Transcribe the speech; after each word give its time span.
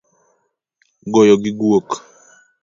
Goyo 1.11 1.35
gi 1.43 1.51
guok 1.59 1.89